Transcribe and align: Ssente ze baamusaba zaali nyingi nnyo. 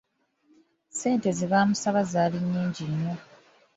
Ssente 0.91 1.29
ze 1.37 1.45
baamusaba 1.51 2.01
zaali 2.11 2.37
nyingi 2.49 2.83
nnyo. 2.91 3.15